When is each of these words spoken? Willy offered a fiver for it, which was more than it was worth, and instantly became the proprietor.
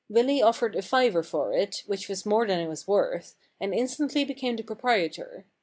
Willy 0.09 0.41
offered 0.41 0.75
a 0.75 0.81
fiver 0.81 1.21
for 1.21 1.53
it, 1.53 1.83
which 1.85 2.09
was 2.09 2.25
more 2.25 2.47
than 2.47 2.57
it 2.59 2.67
was 2.67 2.87
worth, 2.87 3.35
and 3.59 3.71
instantly 3.71 4.25
became 4.25 4.55
the 4.55 4.63
proprietor. 4.63 5.45